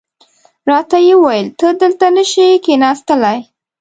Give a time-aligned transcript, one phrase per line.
[0.69, 3.39] راته یې وویل ته دلته نه شې کېناستلای.